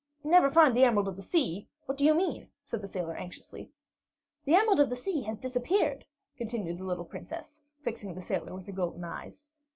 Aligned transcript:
"Never 0.23 0.49
find 0.49 0.75
the 0.75 0.83
Emerald 0.83 1.07
of 1.07 1.15
the 1.15 1.21
Sea! 1.21 1.67
What 1.85 1.95
do 1.95 2.03
you 2.03 2.15
mean?" 2.15 2.49
said 2.63 2.81
the 2.81 2.87
sailor 2.87 3.13
anxiously. 3.15 3.69
"The 4.45 4.55
Emerald 4.55 4.79
of 4.79 4.89
the 4.89 4.95
Sea 4.95 5.21
has 5.25 5.37
disappeared," 5.37 6.05
continued 6.37 6.79
the 6.79 6.85
little 6.85 7.05
Princess, 7.05 7.61
fixing 7.83 8.15
the 8.15 8.21
sailor 8.23 8.55
with 8.55 8.65
her 8.65 8.71
golden 8.71 9.03
eyes. 9.03 9.47